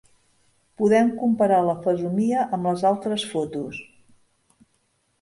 [0.81, 3.81] Poden comparar la fesomia amb les altres fotos.